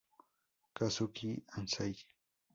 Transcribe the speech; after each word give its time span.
Kazuki 0.75 1.29
Anzai 1.53 1.93